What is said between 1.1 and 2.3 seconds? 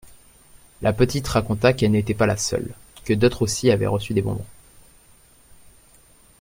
raconta qu'elle n'était pas